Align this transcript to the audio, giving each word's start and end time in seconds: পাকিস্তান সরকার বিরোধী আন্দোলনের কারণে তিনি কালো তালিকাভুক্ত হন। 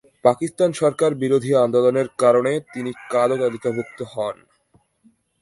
পাকিস্তান 0.23 0.69
সরকার 0.73 1.11
বিরোধী 1.15 1.51
আন্দোলনের 1.55 2.07
কারণে 2.17 2.51
তিনি 2.73 2.91
কালো 3.11 3.35
তালিকাভুক্ত 3.37 3.99
হন। 4.13 4.37